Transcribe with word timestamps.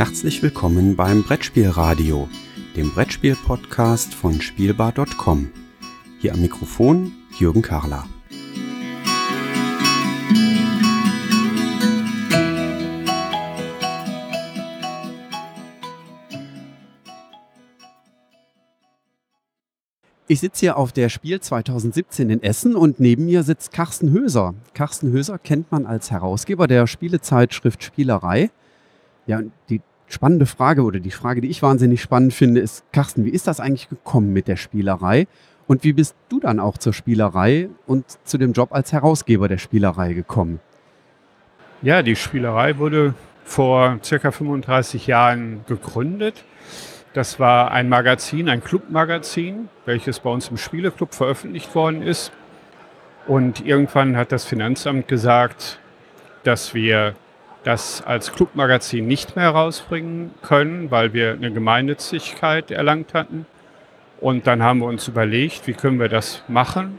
Herzlich 0.00 0.42
willkommen 0.42 0.96
beim 0.96 1.22
Brettspielradio, 1.24 2.26
dem 2.74 2.90
Brettspiel-Podcast 2.90 4.14
von 4.14 4.40
Spielbar.com. 4.40 5.50
Hier 6.20 6.32
am 6.32 6.40
Mikrofon 6.40 7.12
Jürgen 7.38 7.60
Karler. 7.60 8.06
Ich 20.26 20.40
sitze 20.40 20.60
hier 20.60 20.78
auf 20.78 20.92
der 20.92 21.10
Spiel 21.10 21.40
2017 21.40 22.30
in 22.30 22.42
Essen 22.42 22.74
und 22.74 23.00
neben 23.00 23.26
mir 23.26 23.42
sitzt 23.42 23.70
Carsten 23.70 24.12
Höser. 24.12 24.54
Carsten 24.72 25.12
Höser 25.12 25.36
kennt 25.36 25.70
man 25.70 25.84
als 25.84 26.10
Herausgeber 26.10 26.66
der 26.66 26.86
Spielezeitschrift 26.86 27.84
Spielerei. 27.84 28.50
Ja, 29.26 29.42
die 29.68 29.82
spannende 30.12 30.46
Frage 30.46 30.82
oder 30.82 31.00
die 31.00 31.10
Frage, 31.10 31.40
die 31.40 31.48
ich 31.48 31.62
wahnsinnig 31.62 32.02
spannend 32.02 32.34
finde, 32.34 32.60
ist, 32.60 32.84
Carsten, 32.92 33.24
wie 33.24 33.30
ist 33.30 33.46
das 33.46 33.60
eigentlich 33.60 33.88
gekommen 33.88 34.32
mit 34.32 34.48
der 34.48 34.56
Spielerei? 34.56 35.26
Und 35.66 35.84
wie 35.84 35.92
bist 35.92 36.16
du 36.28 36.40
dann 36.40 36.60
auch 36.60 36.78
zur 36.78 36.92
Spielerei 36.92 37.68
und 37.86 38.04
zu 38.24 38.36
dem 38.38 38.52
Job 38.52 38.72
als 38.72 38.92
Herausgeber 38.92 39.48
der 39.48 39.58
Spielerei 39.58 40.12
gekommen? 40.12 40.60
Ja, 41.82 42.02
die 42.02 42.16
Spielerei 42.16 42.76
wurde 42.78 43.14
vor 43.44 43.98
circa 44.02 44.32
35 44.32 45.06
Jahren 45.06 45.64
gegründet 45.66 46.44
das 47.12 47.40
war 47.40 47.72
ein 47.72 47.88
Magazin, 47.88 48.48
ein 48.48 48.62
Clubmagazin, 48.62 49.68
welches 49.84 50.20
bei 50.20 50.30
uns 50.30 50.48
im 50.48 50.56
Spieleclub 50.56 51.12
veröffentlicht 51.12 51.74
worden 51.74 52.02
ist. 52.02 52.30
Und 53.26 53.66
irgendwann 53.66 54.16
hat 54.16 54.30
das 54.30 54.44
Finanzamt 54.44 55.08
gesagt, 55.08 55.80
dass 56.44 56.72
wir 56.72 57.14
das 57.64 58.02
als 58.02 58.32
Clubmagazin 58.32 59.06
nicht 59.06 59.36
mehr 59.36 59.46
herausbringen 59.46 60.34
können, 60.42 60.90
weil 60.90 61.12
wir 61.12 61.32
eine 61.32 61.52
Gemeinnützigkeit 61.52 62.70
erlangt 62.70 63.14
hatten. 63.14 63.46
Und 64.20 64.46
dann 64.46 64.62
haben 64.62 64.80
wir 64.80 64.86
uns 64.86 65.08
überlegt, 65.08 65.66
wie 65.66 65.72
können 65.72 65.98
wir 65.98 66.08
das 66.08 66.42
machen. 66.48 66.98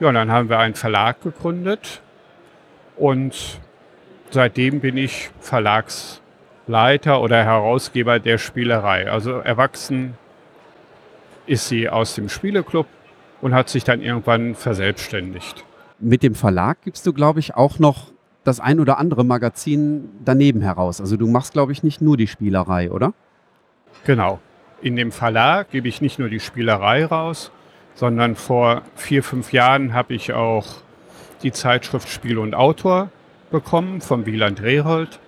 Ja, 0.00 0.08
und 0.08 0.14
dann 0.14 0.30
haben 0.30 0.48
wir 0.48 0.58
einen 0.58 0.74
Verlag 0.74 1.22
gegründet 1.22 2.00
und 2.96 3.60
seitdem 4.30 4.80
bin 4.80 4.96
ich 4.96 5.30
Verlags 5.40 6.20
Leiter 6.66 7.20
oder 7.20 7.44
Herausgeber 7.44 8.18
der 8.18 8.38
Spielerei. 8.38 9.10
Also 9.10 9.32
erwachsen 9.32 10.14
ist 11.46 11.68
sie 11.68 11.88
aus 11.88 12.14
dem 12.14 12.28
Spieleclub 12.28 12.86
und 13.40 13.54
hat 13.54 13.68
sich 13.68 13.84
dann 13.84 14.00
irgendwann 14.00 14.54
verselbstständigt. 14.54 15.64
Mit 15.98 16.22
dem 16.22 16.34
Verlag 16.34 16.82
gibst 16.82 17.06
du, 17.06 17.12
glaube 17.12 17.40
ich, 17.40 17.54
auch 17.54 17.78
noch 17.78 18.13
das 18.44 18.60
ein 18.60 18.78
oder 18.78 18.98
andere 18.98 19.24
Magazin 19.24 20.10
daneben 20.24 20.60
heraus. 20.60 21.00
Also 21.00 21.16
du 21.16 21.26
machst, 21.26 21.54
glaube 21.54 21.72
ich, 21.72 21.82
nicht 21.82 22.00
nur 22.00 22.16
die 22.16 22.26
Spielerei, 22.26 22.90
oder? 22.90 23.14
Genau. 24.04 24.38
In 24.82 24.96
dem 24.96 25.12
Verlag 25.12 25.70
gebe 25.70 25.88
ich 25.88 26.02
nicht 26.02 26.18
nur 26.18 26.28
die 26.28 26.40
Spielerei 26.40 27.06
raus, 27.06 27.50
sondern 27.94 28.36
vor 28.36 28.82
vier, 28.96 29.22
fünf 29.22 29.52
Jahren 29.52 29.94
habe 29.94 30.14
ich 30.14 30.34
auch 30.34 30.66
die 31.42 31.52
Zeitschrift 31.52 32.08
Spiel 32.08 32.38
und 32.38 32.54
Autor 32.54 33.10
bekommen 33.50 34.00
vom 34.00 34.26
Wieland 34.26 34.62
Rehold. 34.62 35.20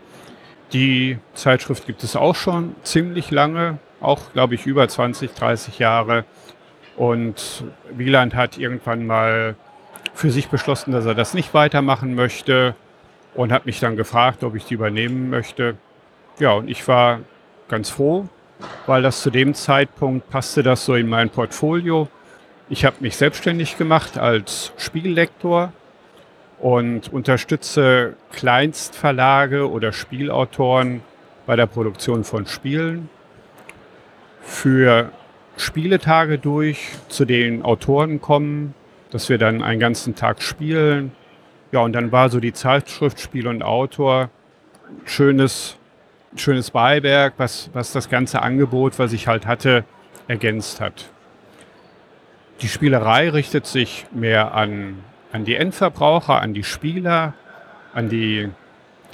Die 0.73 1.19
Zeitschrift 1.35 1.87
gibt 1.87 2.03
es 2.03 2.17
auch 2.17 2.35
schon 2.35 2.75
ziemlich 2.83 3.31
lange, 3.31 3.79
auch 4.01 4.33
glaube 4.33 4.57
ich 4.57 4.67
über 4.67 4.87
20, 4.89 5.33
30 5.33 5.79
Jahre. 5.79 6.25
Und 6.97 7.65
Wieland 7.93 8.35
hat 8.35 8.59
irgendwann 8.59 9.07
mal 9.07 9.55
für 10.13 10.31
sich 10.31 10.49
beschlossen, 10.49 10.93
dass 10.93 11.07
er 11.07 11.15
das 11.15 11.35
nicht 11.35 11.55
weitermachen 11.55 12.15
möchte 12.15 12.75
und 13.37 13.53
hat 13.53 13.67
mich 13.67 13.81
dann 13.81 13.97
gefragt, 13.97 14.43
ob 14.43 14.55
ich 14.55 14.65
die 14.65 14.75
übernehmen 14.75 15.31
möchte. 15.31 15.77
Ja, 16.39 16.53
und 16.53 16.69
ich 16.69 16.87
war 16.89 17.21
ganz 17.69 17.91
froh, 17.91 18.27
weil 18.87 19.03
das 19.03 19.23
zu 19.23 19.31
dem 19.31 19.55
Zeitpunkt 19.55 20.31
passte 20.31 20.63
das 20.63 20.85
so 20.85 20.95
in 20.95 21.09
mein 21.09 21.31
Portfolio. 21.31 22.09
Ich 22.69 22.85
habe 22.85 22.97
mich 23.01 23.17
selbstständig 23.17 23.79
gemacht 23.79 24.19
als 24.19 24.73
Spiellektor 24.77 25.73
und 26.59 27.13
unterstütze 27.13 28.17
Kleinstverlage 28.33 29.71
oder 29.71 29.93
Spielautoren 29.93 31.03
bei 31.47 31.57
der 31.57 31.67
Produktion 31.67 32.25
von 32.25 32.47
Spielen. 32.47 33.09
Für 34.41 35.11
Spieletage 35.57 36.39
durch, 36.39 36.91
zu 37.09 37.25
denen 37.25 37.63
Autoren 37.63 38.21
kommen, 38.21 38.75
dass 39.11 39.29
wir 39.29 39.39
dann 39.39 39.63
einen 39.63 39.81
ganzen 39.81 40.15
Tag 40.15 40.43
spielen. 40.43 41.13
Ja, 41.73 41.81
und 41.81 41.93
dann 41.93 42.13
war 42.13 42.29
so 42.29 42.41
die 42.41 42.53
Zeitschrift 42.53 43.21
Spiel 43.21 43.49
und 43.49 43.63
Autor 43.63 44.31
ein 44.89 45.07
schönes, 45.07 45.77
schönes 46.37 46.71
Beiwerk, 46.71 47.35
was, 47.39 47.71
was 47.73 47.93
das 47.93 48.09
ganze 48.09 48.43
Angebot, 48.43 48.99
was 48.99 49.13
ich 49.13 49.27
halt 49.27 49.47
hatte, 49.47 49.85
ergänzt 50.29 50.81
hat. 50.81 51.11
Die 52.61 52.69
Spielerei 52.69 53.29
richtet 53.31 53.67
sich 53.67 54.07
mehr 54.13 54.55
an 54.55 55.05
an 55.37 55.45
die 55.45 55.55
Endverbraucher, 55.55 56.41
an 56.41 56.55
die 56.55 56.65
Spieler, 56.65 57.35
an 57.93 58.09
die 58.09 58.49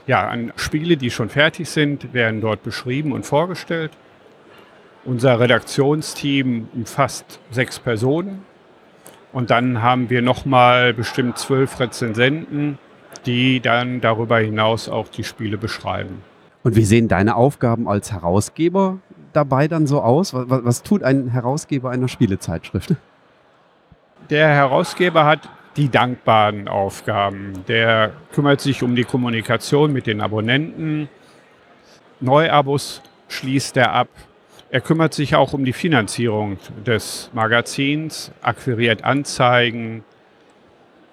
ja, 0.07 0.29
an 0.29 0.53
Spiele, 0.57 0.97
die 0.97 1.11
schon 1.11 1.29
fertig 1.29 1.69
sind, 1.69 2.13
werden 2.13 2.41
dort 2.41 2.63
beschrieben 2.63 3.13
und 3.13 3.25
vorgestellt. 3.25 3.93
Unser 5.05 5.39
Redaktionsteam 5.39 6.69
umfasst 6.75 7.39
sechs 7.51 7.79
Personen. 7.79 8.45
Und 9.33 9.51
dann 9.51 9.83
haben 9.83 10.11
wir 10.11 10.23
nochmal 10.23 10.93
bestimmt 10.93 11.39
zwölf 11.39 11.81
Rezensenten, 11.81 12.79
die 13.25 13.61
dann 13.61 14.01
darüber 14.01 14.39
hinaus 14.39 14.89
auch 14.89 15.09
die 15.09 15.25
Spiele 15.25 15.57
beschreiben. 15.57 16.23
Und 16.63 16.77
wie 16.77 16.85
sehen 16.85 17.09
deine 17.09 17.35
Aufgaben 17.35 17.89
als 17.89 18.13
Herausgeber 18.13 18.99
dabei 19.33 19.69
dann 19.69 19.87
so 19.87 20.01
aus? 20.03 20.35
Was, 20.35 20.47
was 20.49 20.83
tut 20.83 21.03
ein 21.03 21.29
Herausgeber 21.29 21.91
einer 21.91 22.09
Spielezeitschrift? 22.09 22.95
Der 24.31 24.49
Herausgeber 24.49 25.25
hat 25.25 25.49
die 25.77 25.89
dankbaren 25.89 26.69
Aufgaben. 26.69 27.65
Der 27.67 28.13
kümmert 28.33 28.61
sich 28.61 28.83
um 28.83 28.95
die 28.95 29.05
Kommunikation 29.05 29.93
mit 29.93 30.07
den 30.07 30.21
Abonnenten. 30.21 31.09
Neuabos 32.21 33.03
schließt 33.29 33.77
er 33.79 33.93
ab. 33.93 34.09
Er 34.73 34.81
kümmert 34.81 35.13
sich 35.13 35.35
auch 35.35 35.53
um 35.53 35.67
die 35.67 35.75
Finanzierung 35.75 36.57
des 36.87 37.29
Magazins, 37.35 38.33
akquiriert 38.41 39.05
Anzeigen. 39.05 40.03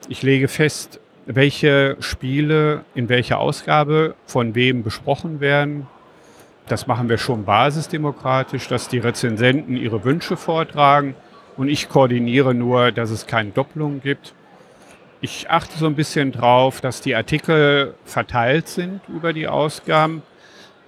Ich 0.08 0.24
lege 0.24 0.48
fest, 0.48 1.02
welche 1.26 1.98
Spiele 2.00 2.86
in 2.96 3.10
welcher 3.10 3.38
Ausgabe 3.38 4.16
von 4.26 4.56
wem 4.56 4.82
besprochen 4.82 5.42
werden. 5.42 5.88
Das 6.70 6.88
machen 6.88 7.10
wir 7.10 7.18
schon 7.18 7.44
basisdemokratisch, 7.44 8.70
dass 8.70 8.88
die 8.88 9.00
Rezensenten 9.00 9.76
ihre 9.76 10.06
Wünsche 10.06 10.38
vortragen 10.38 11.16
und 11.58 11.68
ich 11.68 11.90
koordiniere 11.90 12.54
nur, 12.54 12.94
dass 12.94 13.10
es 13.10 13.28
keine 13.28 13.50
Doppelungen 13.50 14.00
gibt. 14.00 14.34
Ich 15.20 15.50
achte 15.50 15.78
so 15.78 15.86
ein 15.86 15.96
bisschen 15.96 16.32
drauf, 16.32 16.80
dass 16.80 17.02
die 17.02 17.14
Artikel 17.14 17.94
verteilt 18.06 18.70
sind 18.70 19.02
über 19.10 19.34
die 19.34 19.50
Ausgaben, 19.50 20.22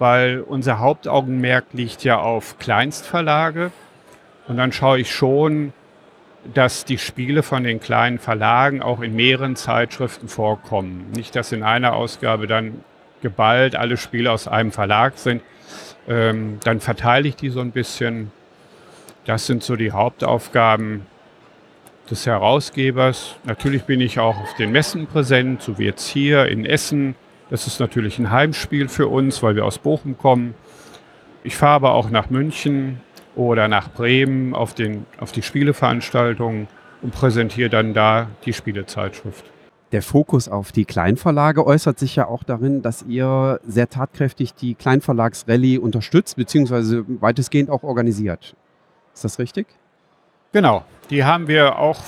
weil 0.02 0.42
unser 0.42 0.80
Hauptaugenmerk 0.80 1.66
liegt 1.74 2.04
ja 2.04 2.18
auf 2.18 2.58
Kleinstverlage. 2.58 3.72
Und 4.48 4.58
dann 4.58 4.72
schaue 4.72 5.00
ich 5.00 5.12
schon, 5.14 5.74
dass 6.56 6.86
die 6.86 6.98
Spiele 6.98 7.44
von 7.44 7.64
den 7.64 7.80
kleinen 7.80 8.18
Verlagen 8.18 8.82
auch 8.82 9.02
in 9.02 9.16
mehreren 9.16 9.56
Zeitschriften 9.56 10.28
vorkommen. 10.28 11.12
Nicht, 11.16 11.36
dass 11.36 11.52
in 11.52 11.62
einer 11.62 11.94
Ausgabe 11.94 12.48
dann 12.48 12.84
geballt 13.22 13.76
alle 13.76 13.96
Spiele 13.96 14.32
aus 14.32 14.48
einem 14.48 14.72
Verlag 14.72 15.20
sind. 15.20 15.44
Ähm, 16.08 16.58
dann 16.64 16.80
verteile 16.80 17.28
ich 17.28 17.36
die 17.36 17.50
so 17.50 17.62
ein 17.62 17.70
bisschen. 17.70 18.32
Das 19.26 19.46
sind 19.46 19.62
so 19.62 19.76
die 19.76 19.92
Hauptaufgaben 19.92 21.06
des 22.10 22.26
Herausgebers. 22.26 23.36
Natürlich 23.44 23.84
bin 23.84 24.02
ich 24.02 24.18
auch 24.18 24.40
auf 24.40 24.56
den 24.56 24.72
Messen 24.72 25.06
präsent, 25.06 25.62
so 25.62 25.78
wie 25.78 25.86
jetzt 25.86 26.08
hier 26.08 26.48
in 26.48 26.66
Essen. 26.66 27.14
Das 27.52 27.68
ist 27.68 27.82
natürlich 27.82 28.18
ein 28.18 28.32
Heimspiel 28.32 28.88
für 28.88 29.10
uns, 29.10 29.44
weil 29.44 29.58
wir 29.58 29.66
aus 29.66 29.78
Bochum 29.78 30.18
kommen. 30.18 30.56
Ich 31.44 31.58
fahre 31.58 31.74
aber 31.74 31.94
auch 31.96 32.10
nach 32.10 32.30
München 32.30 33.02
oder 33.36 33.68
nach 33.68 33.92
Bremen 33.92 34.56
auf, 34.56 34.74
den, 34.74 35.06
auf 35.20 35.34
die 35.34 35.42
Spieleveranstaltungen 35.42 36.70
und 37.02 37.14
präsentiere 37.14 37.70
dann 37.70 37.94
da 37.94 38.30
die 38.46 38.54
Spielezeitschrift. 38.54 39.44
Der 39.92 40.02
Fokus 40.02 40.48
auf 40.48 40.72
die 40.72 40.86
Kleinverlage 40.86 41.68
äußert 41.68 42.00
sich 42.00 42.16
ja 42.16 42.26
auch 42.26 42.46
darin, 42.46 42.82
dass 42.82 43.04
ihr 43.04 43.60
sehr 43.68 43.90
tatkräftig 43.90 44.54
die 44.54 44.74
Kleinverlagsrallye 44.74 45.78
unterstützt, 45.78 46.38
beziehungsweise 46.38 47.04
weitestgehend 47.20 47.70
auch 47.70 47.84
organisiert. 47.84 48.56
Ist 49.14 49.26
das 49.26 49.40
richtig? 49.40 49.68
Genau, 50.54 50.86
die 51.10 51.26
haben 51.26 51.50
wir 51.50 51.78
auch 51.80 52.00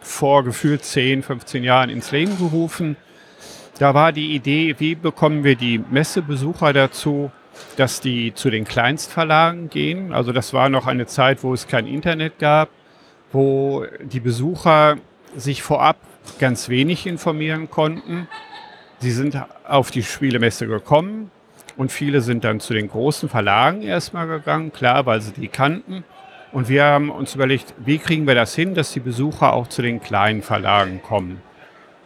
vor 0.00 0.44
gefühlt 0.44 0.84
10, 0.84 1.22
15 1.22 1.64
Jahren 1.64 1.88
ins 1.88 2.10
Leben 2.10 2.36
gerufen. 2.36 2.98
Da 3.78 3.92
war 3.92 4.12
die 4.12 4.34
Idee, 4.34 4.74
wie 4.78 4.94
bekommen 4.94 5.44
wir 5.44 5.54
die 5.54 5.78
Messebesucher 5.78 6.72
dazu, 6.72 7.30
dass 7.76 8.00
die 8.00 8.32
zu 8.34 8.48
den 8.50 8.64
Kleinstverlagen 8.64 9.68
gehen. 9.68 10.12
Also 10.12 10.32
das 10.32 10.52
war 10.52 10.68
noch 10.68 10.86
eine 10.86 11.06
Zeit, 11.06 11.42
wo 11.42 11.52
es 11.52 11.66
kein 11.66 11.86
Internet 11.86 12.38
gab, 12.38 12.70
wo 13.32 13.84
die 14.02 14.20
Besucher 14.20 14.96
sich 15.36 15.62
vorab 15.62 15.96
ganz 16.38 16.68
wenig 16.68 17.06
informieren 17.06 17.70
konnten. 17.70 18.28
Sie 19.00 19.10
sind 19.10 19.42
auf 19.68 19.90
die 19.90 20.02
Spielemesse 20.02 20.66
gekommen, 20.66 21.30
Und 21.76 21.92
viele 21.92 22.22
sind 22.22 22.44
dann 22.44 22.60
zu 22.60 22.72
den 22.72 22.88
großen 22.88 23.28
Verlagen 23.28 23.82
erstmal 23.82 24.26
gegangen, 24.26 24.72
klar, 24.72 25.04
weil 25.06 25.20
sie 25.20 25.32
die 25.32 25.48
kannten. 25.48 26.04
Und 26.52 26.68
wir 26.68 26.84
haben 26.84 27.10
uns 27.10 27.34
überlegt, 27.34 27.74
wie 27.78 27.98
kriegen 27.98 28.26
wir 28.26 28.34
das 28.34 28.54
hin, 28.54 28.74
dass 28.74 28.92
die 28.92 29.00
Besucher 29.00 29.52
auch 29.52 29.66
zu 29.66 29.82
den 29.82 30.00
kleinen 30.00 30.42
Verlagen 30.42 31.02
kommen. 31.02 31.42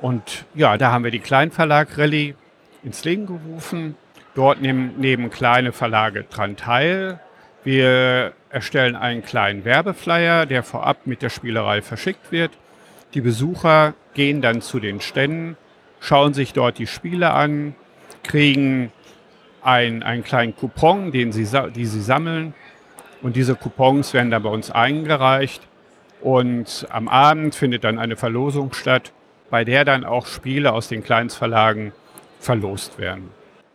Und 0.00 0.46
ja, 0.54 0.76
da 0.78 0.92
haben 0.92 1.04
wir 1.04 1.10
die 1.10 1.20
Kleinverlag 1.20 1.98
Rallye 1.98 2.34
ins 2.82 3.04
Leben 3.04 3.26
gerufen. 3.26 3.96
Dort 4.34 4.60
nehmen, 4.60 4.98
nehmen 4.98 5.30
kleine 5.30 5.72
Verlage 5.72 6.24
dran 6.24 6.56
teil. 6.56 7.20
Wir 7.62 8.32
erstellen 8.48 8.96
einen 8.96 9.22
kleinen 9.22 9.64
Werbeflyer, 9.64 10.46
der 10.46 10.62
vorab 10.62 11.06
mit 11.06 11.20
der 11.20 11.28
Spielerei 11.28 11.82
verschickt 11.82 12.32
wird. 12.32 12.52
Die 13.12 13.20
Besucher 13.20 13.94
gehen 14.14 14.40
dann 14.40 14.62
zu 14.62 14.80
den 14.80 15.00
Ständen, 15.00 15.56
schauen 15.98 16.32
sich 16.32 16.52
dort 16.52 16.78
die 16.78 16.86
Spiele 16.86 17.32
an, 17.32 17.74
kriegen 18.22 18.92
ein, 19.62 20.02
einen 20.02 20.24
kleinen 20.24 20.56
Coupon, 20.56 21.12
den 21.12 21.32
sie, 21.32 21.46
die 21.74 21.86
sie 21.86 22.00
sammeln. 22.00 22.54
Und 23.20 23.36
diese 23.36 23.54
Coupons 23.54 24.14
werden 24.14 24.30
dann 24.30 24.42
bei 24.42 24.48
uns 24.48 24.70
eingereicht. 24.70 25.66
Und 26.22 26.86
am 26.90 27.08
Abend 27.08 27.54
findet 27.54 27.84
dann 27.84 27.98
eine 27.98 28.16
Verlosung 28.16 28.72
statt, 28.72 29.12
bei 29.50 29.64
der 29.64 29.84
dann 29.84 30.04
auch 30.04 30.26
Spiele 30.26 30.72
aus 30.72 30.88
den 30.88 31.02
Kleinstverlagen 31.02 31.92
verlost 32.38 32.98
werden. 32.98 33.28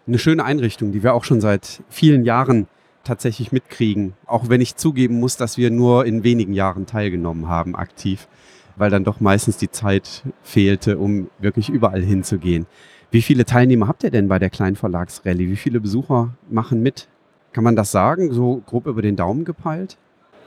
Eine 0.07 0.19
schöne 0.19 0.43
Einrichtung, 0.43 0.91
die 0.91 1.03
wir 1.03 1.13
auch 1.13 1.23
schon 1.23 1.41
seit 1.41 1.83
vielen 1.89 2.23
Jahren 2.23 2.67
tatsächlich 3.03 3.51
mitkriegen. 3.51 4.13
Auch 4.25 4.49
wenn 4.49 4.61
ich 4.61 4.75
zugeben 4.75 5.19
muss, 5.19 5.37
dass 5.37 5.57
wir 5.57 5.69
nur 5.69 6.05
in 6.05 6.23
wenigen 6.23 6.53
Jahren 6.53 6.85
teilgenommen 6.85 7.47
haben, 7.47 7.75
aktiv, 7.75 8.27
weil 8.75 8.89
dann 8.89 9.03
doch 9.03 9.19
meistens 9.19 9.57
die 9.57 9.69
Zeit 9.69 10.23
fehlte, 10.43 10.97
um 10.97 11.29
wirklich 11.39 11.69
überall 11.69 12.01
hinzugehen. 12.01 12.65
Wie 13.11 13.21
viele 13.21 13.45
Teilnehmer 13.45 13.87
habt 13.87 14.03
ihr 14.03 14.11
denn 14.11 14.27
bei 14.27 14.39
der 14.39 14.49
Kleinverlagsrallye? 14.49 15.49
Wie 15.49 15.55
viele 15.55 15.79
Besucher 15.79 16.33
machen 16.49 16.81
mit? 16.81 17.07
Kann 17.53 17.63
man 17.63 17.75
das 17.75 17.91
sagen, 17.91 18.33
so 18.33 18.61
grob 18.65 18.87
über 18.87 19.01
den 19.01 19.15
Daumen 19.15 19.45
gepeilt? 19.45 19.97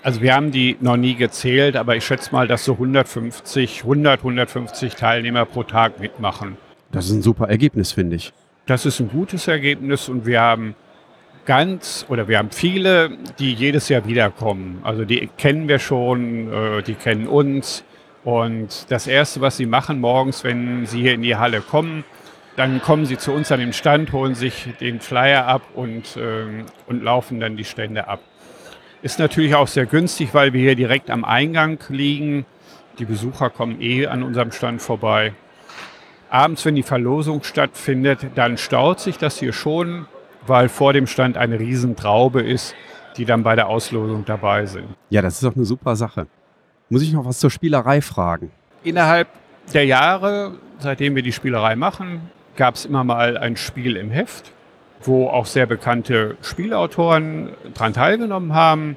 Also 0.03 0.23
wir 0.23 0.35
haben 0.35 0.53
die 0.53 0.77
noch 0.81 0.97
nie 0.97 1.17
gezählt, 1.17 1.77
aber 1.77 1.97
ich 1.97 2.05
schätze 2.05 2.33
mal, 2.33 2.47
dass 2.47 2.65
so 2.65 2.75
150, 2.75 3.83
100, 3.83 4.21
150 4.21 4.95
Teilnehmer 4.95 5.45
pro 5.45 5.65
Tag 5.65 6.01
mitmachen. 6.01 6.57
Das 6.93 7.07
ist 7.07 7.13
ein 7.13 7.23
super 7.23 7.49
Ergebnis, 7.49 7.93
finde 7.93 8.17
ich. 8.17 8.33
Das 8.67 8.87
ist 8.87 9.01
ein 9.01 9.09
gutes 9.09 9.49
Ergebnis 9.49 10.09
und 10.09 10.25
wir 10.25 10.41
haben 10.41 10.75
ganz 11.47 12.05
oder 12.09 12.29
wir 12.29 12.39
haben 12.39 12.51
viele, 12.51 13.11
die 13.39 13.55
jedes 13.55 13.89
Jahr 13.89 14.07
wiederkommen. 14.07 14.81
Also 14.85 15.05
die 15.05 15.29
kennen 15.39 15.67
wir 15.67 15.79
schon, 15.79 16.53
äh, 16.53 16.83
die 16.83 16.95
kennen 16.95 17.27
uns. 17.27 17.85
Und 18.25 18.91
das 18.91 19.07
Erste, 19.07 19.41
was 19.41 19.57
sie 19.57 19.67
machen 19.67 20.01
morgens, 20.01 20.45
wenn 20.45 20.87
sie 20.87 21.01
hier 21.01 21.15
in 21.15 21.23
die 21.23 21.37
Halle 21.37 21.61
kommen, 21.61 22.05
dann 22.57 22.83
kommen 22.83 23.07
sie 23.07 23.17
zu 23.17 23.33
uns 23.33 23.51
an 23.53 23.61
den 23.61 23.73
Stand, 23.73 24.13
holen 24.13 24.35
sich 24.35 24.69
den 24.81 25.01
Flyer 25.01 25.47
ab 25.47 25.63
und, 25.75 26.19
ähm, 26.21 26.67
und 26.87 27.03
laufen 27.03 27.41
dann 27.41 27.57
die 27.57 27.65
Stände 27.65 28.07
ab. 28.09 28.21
Ist 29.01 29.21
natürlich 29.21 29.55
auch 29.55 29.69
sehr 29.69 29.87
günstig, 29.87 30.35
weil 30.35 30.53
wir 30.53 30.61
hier 30.61 30.75
direkt 30.75 31.09
am 31.11 31.25
Eingang 31.25 31.79
liegen. 31.89 32.47
Die 32.99 33.05
Besucher 33.05 33.49
kommen 33.49 33.81
eh 33.81 34.09
an 34.09 34.25
unserem 34.25 34.51
Stand 34.51 34.83
vorbei. 34.83 35.35
Abends, 36.31 36.65
wenn 36.65 36.75
die 36.75 36.83
Verlosung 36.83 37.45
stattfindet, 37.45 38.19
dann 38.35 38.59
staut 38.59 38.99
sich 38.99 39.17
das 39.17 39.39
hier 39.39 39.53
schon, 39.53 40.07
weil 40.47 40.69
vor 40.69 40.93
dem 40.93 41.07
Stand 41.07 41.37
eine 41.37 41.61
Riesentraube 41.61 42.43
ist, 42.43 42.75
die 43.17 43.25
dann 43.25 43.45
bei 43.45 43.55
der 43.55 43.69
Auslosung 43.69 44.25
dabei 44.25 44.67
sind. 44.67 44.89
Ja, 45.11 45.23
das 45.23 45.35
ist 45.35 45.45
doch 45.45 45.55
eine 45.55 45.65
super 45.65 45.95
Sache. 45.95 46.27
Muss 46.89 47.03
ich 47.03 47.13
noch 47.13 47.25
was 47.25 47.39
zur 47.39 47.51
Spielerei 47.51 48.01
fragen? 48.01 48.51
Innerhalb 48.83 49.29
der 49.73 49.87
Jahre, 49.87 50.57
seitdem 50.81 51.15
wir 51.15 51.23
die 51.23 51.33
Spielerei 51.33 51.77
machen, 51.77 52.31
gab 52.57 52.75
es 52.75 52.85
immer 52.85 53.05
mal 53.05 53.37
ein 53.37 53.57
Spiel 53.57 53.97
im 53.97 54.11
Heft, 54.11 54.53
wo 55.03 55.29
auch 55.29 55.47
sehr 55.47 55.67
bekannte 55.67 56.37
Spielautoren 56.43 57.51
daran 57.75 57.93
teilgenommen 57.93 58.55
haben. 58.55 58.97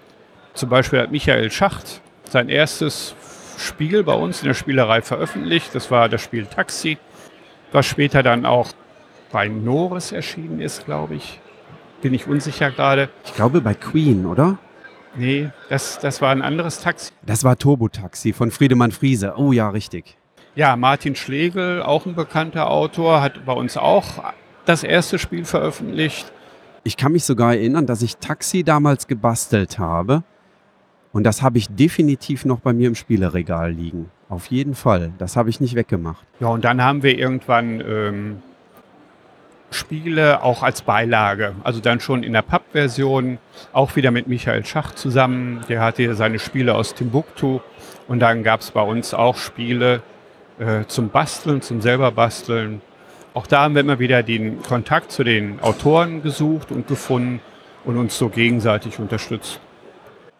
Zum 0.53 0.69
Beispiel 0.69 0.99
hat 0.99 1.11
Michael 1.11 1.51
Schacht 1.51 2.01
sein 2.29 2.49
erstes 2.49 3.15
Spiel 3.57 4.03
bei 4.03 4.13
uns 4.13 4.41
in 4.41 4.47
der 4.47 4.53
Spielerei 4.53 5.01
veröffentlicht. 5.01 5.75
Das 5.75 5.91
war 5.91 6.09
das 6.09 6.21
Spiel 6.21 6.45
Taxi, 6.45 6.97
was 7.71 7.85
später 7.85 8.23
dann 8.23 8.45
auch 8.45 8.71
bei 9.31 9.47
Norris 9.47 10.11
erschienen 10.11 10.59
ist, 10.59 10.85
glaube 10.85 11.15
ich. 11.15 11.39
Bin 12.01 12.13
ich 12.13 12.27
unsicher 12.27 12.71
gerade. 12.71 13.09
Ich 13.23 13.35
glaube 13.35 13.61
bei 13.61 13.73
Queen, 13.73 14.25
oder? 14.25 14.57
Nee, 15.15 15.49
das, 15.69 15.99
das 15.99 16.21
war 16.21 16.31
ein 16.31 16.41
anderes 16.41 16.81
Taxi. 16.81 17.11
Das 17.21 17.43
war 17.43 17.57
Turbo 17.57 17.89
Taxi 17.89 18.33
von 18.33 18.49
Friedemann 18.49 18.91
Friese. 18.91 19.33
Oh 19.37 19.51
ja, 19.51 19.69
richtig. 19.69 20.17
Ja, 20.55 20.75
Martin 20.75 21.15
Schlegel, 21.15 21.81
auch 21.81 22.05
ein 22.05 22.15
bekannter 22.15 22.69
Autor, 22.69 23.21
hat 23.21 23.45
bei 23.45 23.53
uns 23.53 23.77
auch 23.77 24.23
das 24.71 24.83
erste 24.83 25.19
Spiel 25.19 25.45
veröffentlicht. 25.45 26.31
Ich 26.83 26.97
kann 26.97 27.11
mich 27.11 27.25
sogar 27.25 27.53
erinnern, 27.53 27.85
dass 27.85 28.01
ich 28.01 28.17
Taxi 28.17 28.63
damals 28.63 29.07
gebastelt 29.07 29.77
habe. 29.77 30.23
Und 31.11 31.25
das 31.25 31.41
habe 31.41 31.57
ich 31.57 31.67
definitiv 31.67 32.45
noch 32.45 32.61
bei 32.61 32.71
mir 32.71 32.87
im 32.87 32.95
Spieleregal 32.95 33.71
liegen. 33.71 34.09
Auf 34.29 34.47
jeden 34.47 34.75
Fall. 34.75 35.11
Das 35.17 35.35
habe 35.35 35.49
ich 35.49 35.59
nicht 35.59 35.75
weggemacht. 35.75 36.25
Ja, 36.39 36.47
und 36.47 36.63
dann 36.63 36.81
haben 36.81 37.03
wir 37.03 37.17
irgendwann 37.17 37.81
ähm, 37.81 38.41
Spiele 39.71 40.41
auch 40.41 40.63
als 40.63 40.83
Beilage. 40.83 41.53
Also 41.65 41.81
dann 41.81 41.99
schon 41.99 42.23
in 42.23 42.31
der 42.31 42.41
Papp-Version, 42.41 43.39
auch 43.73 43.97
wieder 43.97 44.11
mit 44.11 44.27
Michael 44.27 44.65
Schach 44.65 44.95
zusammen. 44.95 45.65
Der 45.67 45.81
hatte 45.81 46.15
seine 46.15 46.39
Spiele 46.39 46.75
aus 46.75 46.93
Timbuktu. 46.93 47.59
Und 48.07 48.19
dann 48.19 48.43
gab 48.43 48.61
es 48.61 48.71
bei 48.71 48.81
uns 48.81 49.13
auch 49.13 49.35
Spiele 49.35 50.01
äh, 50.59 50.85
zum 50.87 51.09
Basteln, 51.09 51.61
zum 51.61 51.81
selber 51.81 52.11
Basteln. 52.11 52.81
Auch 53.33 53.47
da 53.47 53.63
haben 53.63 53.75
wir 53.75 53.81
immer 53.81 53.99
wieder 53.99 54.23
den 54.23 54.61
Kontakt 54.61 55.11
zu 55.11 55.23
den 55.23 55.61
Autoren 55.61 56.21
gesucht 56.21 56.71
und 56.71 56.87
gefunden 56.87 57.39
und 57.85 57.97
uns 57.97 58.17
so 58.17 58.29
gegenseitig 58.29 58.99
unterstützt. 58.99 59.59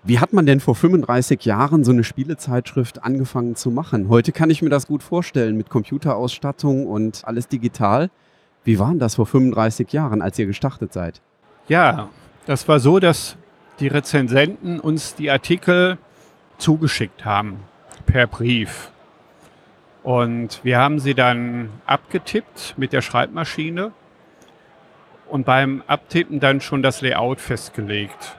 Wie 0.03 0.19
hat 0.19 0.33
man 0.33 0.45
denn 0.45 0.59
vor 0.59 0.75
35 0.75 1.45
Jahren 1.45 1.83
so 1.83 1.91
eine 1.91 2.03
Spielezeitschrift 2.03 3.03
angefangen 3.03 3.55
zu 3.55 3.69
machen? 3.69 4.09
Heute 4.09 4.31
kann 4.31 4.49
ich 4.49 4.61
mir 4.61 4.69
das 4.69 4.87
gut 4.87 5.03
vorstellen 5.03 5.55
mit 5.55 5.69
Computerausstattung 5.69 6.87
und 6.87 7.21
alles 7.23 7.47
digital. 7.47 8.09
Wie 8.63 8.79
waren 8.79 8.99
das 8.99 9.15
vor 9.15 9.25
35 9.25 9.93
Jahren, 9.93 10.21
als 10.21 10.37
ihr 10.39 10.47
gestartet 10.47 10.91
seid? 10.91 11.21
Ja, 11.67 12.09
das 12.45 12.67
war 12.67 12.79
so, 12.79 12.99
dass 12.99 13.37
die 13.79 13.87
Rezensenten 13.87 14.79
uns 14.79 15.15
die 15.15 15.29
Artikel 15.29 15.97
zugeschickt 16.57 17.23
haben 17.23 17.59
per 18.05 18.27
Brief. 18.27 18.91
Und 20.03 20.61
wir 20.63 20.79
haben 20.79 20.99
sie 20.99 21.13
dann 21.13 21.69
abgetippt 21.85 22.75
mit 22.77 22.91
der 22.91 23.01
Schreibmaschine 23.01 23.91
und 25.29 25.45
beim 25.45 25.83
Abtippen 25.87 26.39
dann 26.39 26.59
schon 26.59 26.81
das 26.81 27.01
Layout 27.01 27.39
festgelegt. 27.39 28.37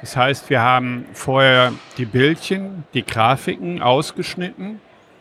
Das 0.00 0.16
heißt, 0.16 0.50
wir 0.50 0.60
haben 0.62 1.06
vorher 1.12 1.72
die 1.96 2.06
Bildchen, 2.06 2.84
die 2.94 3.04
Grafiken 3.04 3.82
ausgeschnitten, 3.82 4.80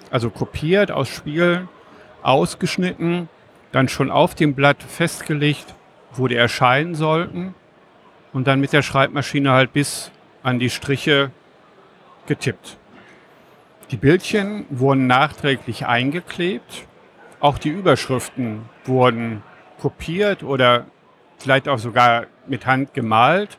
also 0.09 0.29
kopiert 0.29 0.91
aus 0.91 1.09
Spielen, 1.09 1.69
ausgeschnitten, 2.23 3.29
dann 3.71 3.87
schon 3.87 4.09
auf 4.09 4.33
dem 4.33 4.55
Blatt 4.55 4.81
festgelegt, 4.81 5.75
wo 6.13 6.27
die 6.27 6.35
erscheinen 6.35 6.95
sollten 6.95 7.53
und 8.33 8.47
dann 8.47 8.59
mit 8.59 8.73
der 8.73 8.81
Schreibmaschine 8.81 9.51
halt 9.51 9.73
bis 9.73 10.11
an 10.41 10.57
die 10.57 10.69
Striche 10.69 11.31
getippt. 12.25 12.77
Die 13.91 13.97
Bildchen 13.97 14.65
wurden 14.69 15.05
nachträglich 15.05 15.85
eingeklebt. 15.85 16.87
Auch 17.41 17.57
die 17.57 17.69
Überschriften 17.69 18.61
wurden 18.85 19.43
kopiert 19.81 20.43
oder 20.43 20.85
vielleicht 21.37 21.67
auch 21.67 21.77
sogar 21.77 22.27
mit 22.47 22.65
Hand 22.65 22.93
gemalt 22.93 23.57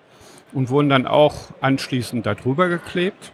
und 0.52 0.70
wurden 0.70 0.88
dann 0.88 1.06
auch 1.06 1.50
anschließend 1.60 2.24
darüber 2.24 2.68
geklebt. 2.68 3.32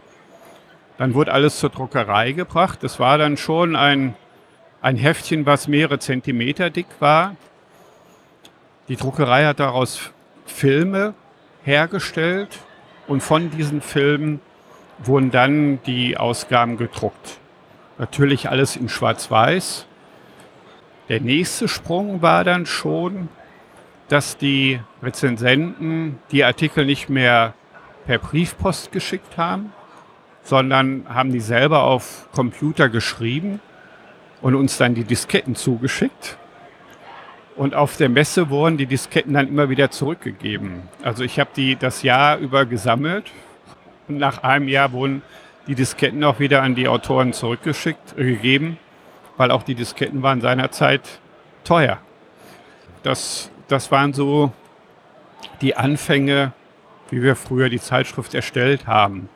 Dann 0.97 1.13
wurde 1.13 1.31
alles 1.31 1.59
zur 1.59 1.69
Druckerei 1.69 2.33
gebracht. 2.33 2.83
Das 2.83 2.99
war 2.99 3.17
dann 3.17 3.37
schon 3.37 3.77
ein, 3.77 4.15
ein 4.81 4.97
Heftchen, 4.97 5.45
was 5.45 5.69
mehrere 5.69 5.99
Zentimeter 5.99 6.69
dick 6.69 6.87
war. 6.99 7.37
Die 8.89 8.97
Druckerei 8.97 9.45
hat 9.45 9.61
daraus 9.61 10.11
Filme 10.45 11.13
hergestellt 11.63 12.59
und 13.07 13.21
von 13.21 13.51
diesen 13.51 13.79
Filmen 13.81 14.41
wurden 15.03 15.31
dann 15.31 15.81
die 15.83 16.17
Ausgaben 16.17 16.77
gedruckt. 16.77 17.39
Natürlich 17.97 18.49
alles 18.49 18.75
in 18.75 18.89
Schwarz-Weiß. 18.89 19.85
Der 21.09 21.21
nächste 21.21 21.67
Sprung 21.67 22.21
war 22.21 22.43
dann 22.43 22.65
schon, 22.65 23.29
dass 24.09 24.37
die 24.37 24.79
Rezensenten 25.01 26.19
die 26.31 26.43
Artikel 26.43 26.85
nicht 26.85 27.09
mehr 27.09 27.53
per 28.05 28.17
Briefpost 28.17 28.91
geschickt 28.91 29.37
haben, 29.37 29.73
sondern 30.43 31.05
haben 31.07 31.31
die 31.31 31.39
selber 31.39 31.83
auf 31.83 32.27
Computer 32.33 32.89
geschrieben 32.89 33.59
und 34.41 34.55
uns 34.55 34.77
dann 34.77 34.95
die 34.95 35.03
Disketten 35.03 35.55
zugeschickt. 35.55 36.37
Und 37.55 37.75
auf 37.75 37.97
der 37.97 38.09
Messe 38.09 38.49
wurden 38.49 38.77
die 38.77 38.85
Disketten 38.85 39.33
dann 39.33 39.47
immer 39.47 39.69
wieder 39.69 39.91
zurückgegeben. 39.91 40.83
Also 41.03 41.23
ich 41.23 41.39
habe 41.39 41.49
die 41.55 41.75
das 41.75 42.03
Jahr 42.03 42.37
über 42.37 42.65
gesammelt 42.65 43.31
nach 44.17 44.43
einem 44.43 44.67
Jahr 44.67 44.91
wurden 44.91 45.21
die 45.67 45.75
Disketten 45.75 46.23
auch 46.23 46.39
wieder 46.39 46.63
an 46.63 46.75
die 46.75 46.87
Autoren 46.87 47.33
zurückgeschickt, 47.33 48.17
äh, 48.17 48.23
gegeben, 48.23 48.77
weil 49.37 49.51
auch 49.51 49.63
die 49.63 49.75
Disketten 49.75 50.23
waren 50.23 50.41
seinerzeit 50.41 51.19
teuer. 51.63 51.99
Das, 53.03 53.51
das 53.67 53.91
waren 53.91 54.13
so 54.13 54.51
die 55.61 55.75
Anfänge, 55.75 56.53
wie 57.09 57.21
wir 57.21 57.35
früher 57.35 57.69
die 57.69 57.79
Zeitschrift 57.79 58.33
erstellt 58.33 58.87
haben. 58.87 59.29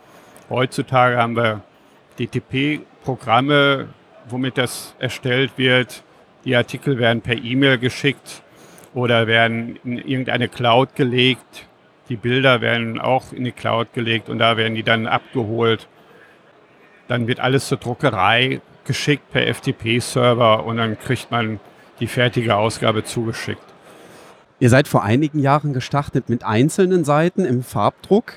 Heutzutage 0.49 1.17
haben 1.17 1.35
wir 1.35 1.61
DTP-Programme, 2.19 3.89
womit 4.27 4.57
das 4.57 4.95
erstellt 4.99 5.51
wird. 5.57 6.03
Die 6.45 6.55
Artikel 6.55 6.97
werden 6.97 7.21
per 7.21 7.35
E-Mail 7.35 7.77
geschickt 7.77 8.41
oder 8.93 9.27
werden 9.27 9.79
in 9.83 9.97
irgendeine 9.97 10.49
Cloud 10.49 10.95
gelegt. 10.95 11.67
Die 12.13 12.17
Bilder 12.17 12.61
werden 12.61 13.01
auch 13.01 13.33
in 13.33 13.43
die 13.43 13.51
Cloud 13.51 13.91
gelegt 13.93 14.29
und 14.29 14.37
da 14.37 14.55
werden 14.55 14.75
die 14.75 14.83
dann 14.83 15.07
abgeholt. 15.07 15.87
Dann 17.07 17.25
wird 17.25 17.39
alles 17.39 17.67
zur 17.67 17.79
Druckerei 17.79 18.61
geschickt 18.85 19.31
per 19.31 19.51
FTP-Server 19.51 20.63
und 20.63 20.77
dann 20.77 20.99
kriegt 20.99 21.31
man 21.31 21.59
die 21.99 22.05
fertige 22.05 22.55
Ausgabe 22.55 23.03
zugeschickt. 23.03 23.63
Ihr 24.59 24.69
seid 24.69 24.87
vor 24.87 25.01
einigen 25.01 25.39
Jahren 25.39 25.73
gestartet 25.73 26.29
mit 26.29 26.43
einzelnen 26.43 27.03
Seiten 27.03 27.45
im 27.45 27.63
Farbdruck, 27.63 28.33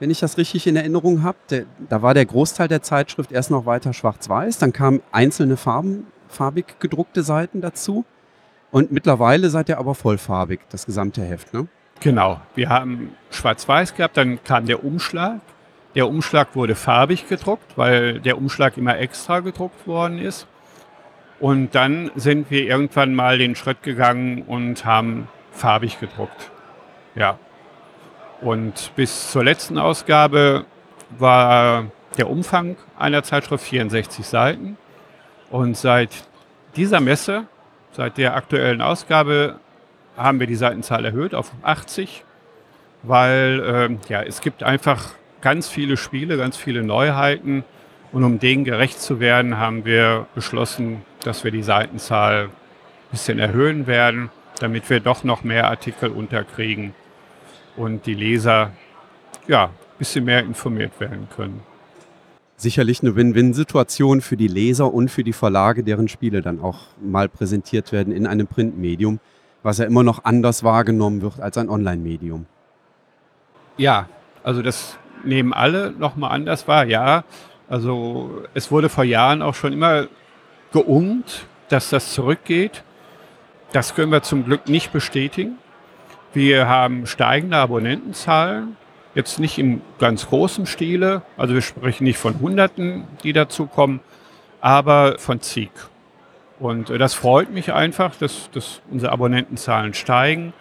wenn 0.00 0.10
ich 0.10 0.18
das 0.18 0.36
richtig 0.36 0.66
in 0.66 0.74
Erinnerung 0.74 1.22
habe. 1.22 1.66
Da 1.88 2.02
war 2.02 2.12
der 2.12 2.26
Großteil 2.26 2.66
der 2.66 2.82
Zeitschrift 2.82 3.30
erst 3.30 3.52
noch 3.52 3.66
weiter 3.66 3.92
schwarz-weiß, 3.92 4.58
dann 4.58 4.72
kamen 4.72 5.00
einzelne 5.12 5.56
Farben, 5.56 6.08
farbig 6.26 6.80
gedruckte 6.80 7.22
Seiten 7.22 7.60
dazu. 7.60 8.04
Und 8.72 8.90
mittlerweile 8.90 9.48
seid 9.48 9.68
ihr 9.68 9.78
aber 9.78 9.94
vollfarbig, 9.94 10.58
das 10.70 10.86
gesamte 10.86 11.22
Heft, 11.22 11.54
ne? 11.54 11.68
Genau. 12.00 12.40
Wir 12.54 12.68
haben 12.68 13.14
schwarz-weiß 13.30 13.94
gehabt, 13.94 14.16
dann 14.16 14.42
kam 14.44 14.66
der 14.66 14.84
Umschlag. 14.84 15.40
Der 15.94 16.08
Umschlag 16.08 16.54
wurde 16.54 16.74
farbig 16.74 17.28
gedruckt, 17.28 17.76
weil 17.76 18.20
der 18.20 18.36
Umschlag 18.36 18.76
immer 18.76 18.98
extra 18.98 19.40
gedruckt 19.40 19.86
worden 19.86 20.18
ist. 20.18 20.46
Und 21.40 21.74
dann 21.74 22.10
sind 22.14 22.50
wir 22.50 22.66
irgendwann 22.66 23.14
mal 23.14 23.38
den 23.38 23.56
Schritt 23.56 23.82
gegangen 23.82 24.42
und 24.42 24.84
haben 24.84 25.28
farbig 25.52 25.98
gedruckt. 26.00 26.50
Ja. 27.14 27.38
Und 28.40 28.92
bis 28.96 29.30
zur 29.30 29.44
letzten 29.44 29.78
Ausgabe 29.78 30.66
war 31.18 31.86
der 32.18 32.28
Umfang 32.28 32.76
einer 32.98 33.22
Zeitschrift 33.22 33.64
64 33.64 34.26
Seiten. 34.26 34.76
Und 35.50 35.76
seit 35.76 36.10
dieser 36.74 37.00
Messe, 37.00 37.46
seit 37.92 38.18
der 38.18 38.34
aktuellen 38.34 38.82
Ausgabe, 38.82 39.58
haben 40.16 40.40
wir 40.40 40.46
die 40.46 40.56
Seitenzahl 40.56 41.04
erhöht 41.04 41.34
auf 41.34 41.52
80, 41.62 42.24
weil 43.02 43.62
ähm, 43.64 43.98
ja, 44.08 44.22
es 44.22 44.40
gibt 44.40 44.62
einfach 44.62 45.14
ganz 45.40 45.68
viele 45.68 45.96
Spiele, 45.96 46.36
ganz 46.36 46.56
viele 46.56 46.82
Neuheiten. 46.82 47.64
Und 48.12 48.24
um 48.24 48.38
denen 48.38 48.64
gerecht 48.64 49.00
zu 49.00 49.20
werden, 49.20 49.58
haben 49.58 49.84
wir 49.84 50.26
beschlossen, 50.34 51.02
dass 51.22 51.44
wir 51.44 51.50
die 51.50 51.62
Seitenzahl 51.62 52.44
ein 52.44 52.50
bisschen 53.10 53.38
erhöhen 53.38 53.86
werden, 53.86 54.30
damit 54.60 54.88
wir 54.88 55.00
doch 55.00 55.24
noch 55.24 55.44
mehr 55.44 55.68
Artikel 55.68 56.10
unterkriegen 56.10 56.94
und 57.76 58.06
die 58.06 58.14
Leser 58.14 58.72
ja, 59.46 59.64
ein 59.66 59.70
bisschen 59.98 60.24
mehr 60.24 60.40
informiert 60.40 60.98
werden 60.98 61.28
können. 61.34 61.60
Sicherlich 62.56 63.02
eine 63.02 63.14
Win-Win-Situation 63.14 64.22
für 64.22 64.36
die 64.36 64.48
Leser 64.48 64.92
und 64.92 65.10
für 65.10 65.22
die 65.22 65.34
Verlage, 65.34 65.84
deren 65.84 66.08
Spiele 66.08 66.40
dann 66.40 66.58
auch 66.58 66.78
mal 67.00 67.28
präsentiert 67.28 67.92
werden 67.92 68.14
in 68.14 68.26
einem 68.26 68.46
Printmedium, 68.46 69.20
was 69.66 69.78
ja 69.78 69.84
immer 69.84 70.04
noch 70.04 70.24
anders 70.24 70.62
wahrgenommen 70.62 71.22
wird 71.22 71.40
als 71.40 71.58
ein 71.58 71.68
Online-Medium. 71.68 72.46
Ja, 73.76 74.08
also 74.44 74.62
das 74.62 74.96
nehmen 75.24 75.52
alle 75.52 75.90
nochmal 75.90 76.30
anders 76.30 76.68
wahr, 76.68 76.86
ja. 76.86 77.24
Also 77.68 78.44
es 78.54 78.70
wurde 78.70 78.88
vor 78.88 79.02
Jahren 79.02 79.42
auch 79.42 79.56
schon 79.56 79.72
immer 79.72 80.06
geungt, 80.72 81.46
dass 81.68 81.90
das 81.90 82.12
zurückgeht. 82.12 82.84
Das 83.72 83.96
können 83.96 84.12
wir 84.12 84.22
zum 84.22 84.44
Glück 84.44 84.68
nicht 84.68 84.92
bestätigen. 84.92 85.58
Wir 86.32 86.68
haben 86.68 87.06
steigende 87.06 87.56
Abonnentenzahlen, 87.56 88.76
jetzt 89.16 89.40
nicht 89.40 89.58
im 89.58 89.80
ganz 89.98 90.28
großen 90.28 90.66
Stile, 90.66 91.22
also 91.36 91.54
wir 91.54 91.62
sprechen 91.62 92.04
nicht 92.04 92.18
von 92.18 92.38
Hunderten, 92.38 93.04
die 93.24 93.32
dazukommen, 93.32 93.98
aber 94.60 95.18
von 95.18 95.40
zig. 95.40 95.70
Und 96.58 96.90
das 96.90 97.14
freut 97.14 97.52
mich 97.52 97.72
einfach, 97.72 98.16
dass, 98.16 98.50
dass 98.50 98.80
unsere 98.90 99.12
Abonnentenzahlen 99.12 99.94
steigen 99.94 100.52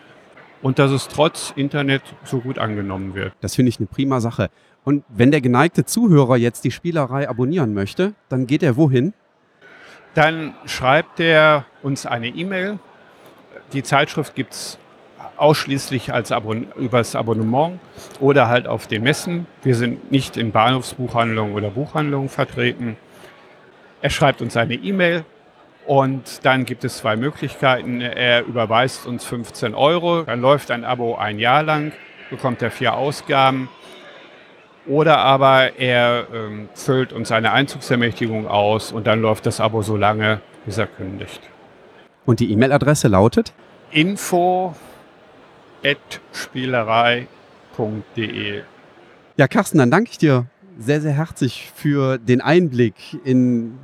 und 0.62 0.80
dass 0.80 0.92
es 0.92 1.08
trotz 1.08 1.54
Internet 1.56 2.02
so 2.24 2.40
gut 2.40 2.60
angenommen 2.60 3.16
wird. 3.16 3.34
Das 3.42 3.56
finde 3.56 3.70
ich 3.70 3.80
eine 3.80 3.88
prima 3.88 4.20
Sache. 4.20 4.50
Und 4.84 5.04
wenn 5.10 5.32
der 5.32 5.42
geneigte 5.42 5.86
Zuhörer 5.86 6.38
jetzt 6.38 6.64
die 6.64 6.72
Spielerei 6.72 7.30
abonnieren 7.30 7.74
möchte, 7.74 8.14
dann 8.30 8.46
geht 8.46 8.62
er 8.62 8.76
wohin? 8.76 9.14
Dann 10.14 10.54
schreibt 10.66 11.20
er 11.20 11.66
uns 11.82 12.06
eine 12.06 12.28
E-Mail. 12.28 12.80
Die 13.74 13.84
Zeitschrift 13.84 14.36
gibt 14.36 14.54
es 14.54 14.78
ausschließlich 15.38 16.14
als 16.14 16.32
Abon 16.32 16.68
übers 16.78 17.16
Abonnement 17.16 17.80
oder 18.20 18.48
halt 18.48 18.68
auf 18.68 18.88
den 18.88 19.04
Messen. 19.04 19.48
Wir 19.64 19.76
sind 19.76 20.12
nicht 20.12 20.38
in 20.38 20.52
Bahnhofsbuchhandlungen 20.52 21.54
oder 21.54 21.70
Buchhandlungen 21.70 22.30
vertreten. 22.30 22.96
Er 24.02 24.10
schreibt 24.10 24.42
uns 24.42 24.56
eine 24.56 24.76
E-Mail 24.76 25.26
und 25.86 26.46
dann 26.46 26.66
gibt 26.66 26.84
es 26.84 26.98
zwei 26.98 27.16
Möglichkeiten. 27.16 28.02
Er 28.02 28.46
überweist 28.46 29.06
uns 29.06 29.24
15 29.26 29.76
Euro, 29.76 30.24
dann 30.24 30.42
läuft 30.42 30.72
ein 30.72 30.84
Abo 30.84 31.16
ein 31.16 31.40
Jahr 31.40 31.64
lang, 31.64 31.92
bekommt 32.30 32.62
er 32.62 32.72
vier 32.72 32.96
Ausgaben. 32.96 33.70
Oder 34.88 35.18
aber 35.18 35.80
er 35.80 36.28
ähm, 36.34 36.70
füllt 36.76 37.12
uns 37.12 37.32
eine 37.32 37.52
Einzugsermächtigung 37.52 38.48
aus 38.48 38.92
und 38.92 39.08
dann 39.08 39.22
läuft 39.22 39.46
das 39.48 39.60
Abo 39.60 39.82
so 39.82 39.98
lange, 39.98 40.42
bis 40.66 40.78
er 40.78 40.88
kündigt. 40.88 41.42
Und 42.26 42.40
die 42.40 42.52
E-Mail-Adresse 42.52 43.08
lautet? 43.08 43.54
Info 43.92 44.76
spielerei.de. 46.34 47.28
Ja, 49.38 49.48
Carsten, 49.48 49.78
dann 49.78 49.92
danke 49.92 50.10
ich 50.12 50.18
dir 50.18 50.46
sehr, 50.78 51.02
sehr 51.02 51.14
herzlich 51.14 51.72
für 51.76 52.18
den 52.18 52.42
Einblick 52.42 52.96
in 53.24 53.78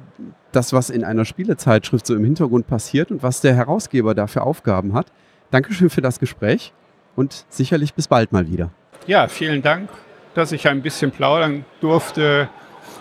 das, 0.52 0.74
was 0.74 0.90
in 0.90 1.04
einer 1.04 1.26
Spielezeitschrift 1.26 2.06
so 2.06 2.16
im 2.16 2.24
Hintergrund 2.24 2.68
passiert 2.68 3.12
und 3.12 3.24
was 3.24 3.42
der 3.42 3.56
Herausgeber 3.56 4.16
da 4.16 4.28
für 4.28 4.44
Aufgaben 4.44 4.94
hat. 4.94 5.08
Dankeschön 5.52 5.90
für 5.90 6.02
das 6.02 6.20
Gespräch 6.20 6.74
und 7.16 7.46
sicherlich 7.50 7.94
bis 7.94 8.08
bald 8.08 8.32
mal 8.32 8.50
wieder. 8.50 8.72
Ja, 9.08 9.28
vielen 9.28 9.62
Dank, 9.62 9.90
dass 10.34 10.52
ich 10.52 10.68
ein 10.68 10.82
bisschen 10.82 11.12
plaudern 11.12 11.66
durfte 11.82 12.50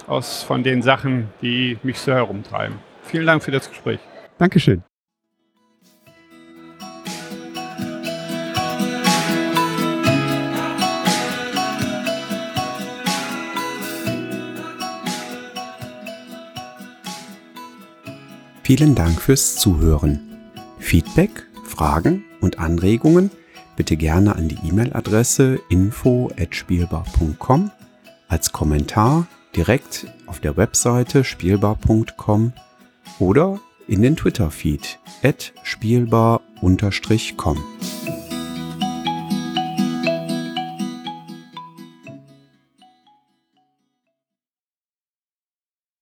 aus, 0.06 0.42
von 0.42 0.62
den 0.62 0.82
Sachen, 0.82 1.28
die 1.42 1.78
mich 1.82 1.98
so 1.98 2.12
herumtreiben. 2.12 2.78
Vielen 3.02 3.26
Dank 3.26 3.42
für 3.42 3.50
das 3.50 3.68
Gespräch. 3.68 4.00
Dankeschön. 4.38 4.82
Vielen 18.70 18.94
Dank 18.94 19.20
fürs 19.20 19.56
Zuhören. 19.56 20.20
Feedback, 20.78 21.44
Fragen 21.64 22.22
und 22.40 22.60
Anregungen 22.60 23.32
bitte 23.74 23.96
gerne 23.96 24.36
an 24.36 24.46
die 24.46 24.58
E-Mail-Adresse 24.64 25.58
info@spielbar.com 25.70 27.72
als 28.28 28.52
Kommentar 28.52 29.26
direkt 29.56 30.06
auf 30.26 30.38
der 30.38 30.56
Webseite 30.56 31.24
spielbar.com 31.24 32.52
oder 33.18 33.58
in 33.88 34.02
den 34.02 34.14
Twitter-Feed 34.14 35.00
at 35.24 35.52
spielbar-com. 35.64 37.56